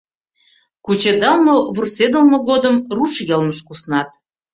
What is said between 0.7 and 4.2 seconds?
Кучедалме, вурседылме годым руш йылмыш куснат.